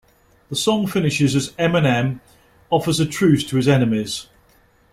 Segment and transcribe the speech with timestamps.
[0.49, 2.21] The song finishes as Eminem
[2.71, 4.25] offers a truce to his enemies.